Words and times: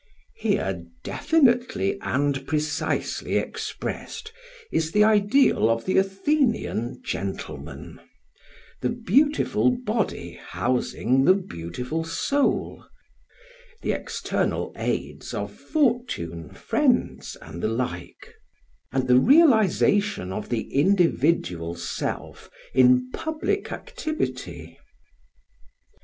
Here 0.37 0.83
definitely 1.03 1.99
and 2.01 2.47
precisely 2.47 3.37
expressed 3.37 4.33
is 4.71 4.91
the 4.93 5.03
ideal 5.03 5.69
of 5.69 5.85
the 5.85 5.99
Athenian 5.99 7.03
gentleman 7.05 7.99
the 8.81 8.89
beautiful 8.89 9.69
body 9.85 10.39
housing 10.43 11.25
the 11.25 11.35
beautiful 11.35 12.03
soul, 12.03 12.83
the 13.83 13.91
external 13.91 14.73
aids 14.75 15.35
of 15.35 15.53
fortune, 15.53 16.49
friends, 16.55 17.37
and 17.39 17.61
the 17.61 17.67
like, 17.69 18.33
and 18.91 19.07
the 19.07 19.19
realisation 19.19 20.31
of 20.33 20.49
the 20.49 20.61
individual 20.73 21.75
self 21.75 22.49
in 22.73 23.11
public 23.11 23.71
activity. 23.71 24.79